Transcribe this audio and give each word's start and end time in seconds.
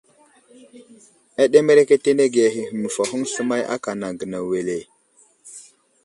Aɗemerekenege 1.41 2.43
hehme 2.55 2.77
məfahoŋ 2.81 3.21
sləmay 3.31 3.63
aka 3.73 3.89
anaŋ 3.93 4.11
gənaw 4.19 4.45
wele? 4.51 4.77